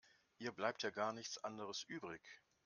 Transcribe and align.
Ihr 0.39 0.51
bleibt 0.51 0.81
ja 0.81 0.89
gar 0.89 1.13
nichts 1.13 1.37
anderes 1.43 1.83
übrig. 1.83 2.23